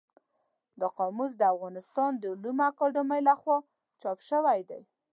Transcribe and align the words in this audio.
دا 0.79 0.87
قاموس 0.97 1.31
د 1.37 1.41
افغانستان 1.53 2.11
د 2.17 2.23
علومو 2.33 2.63
اکاډمۍ 2.69 3.21
له 3.27 3.33
خوا 3.39 3.57
چاپ 4.01 4.19
شوی 4.29 4.59
دی. 4.69 4.81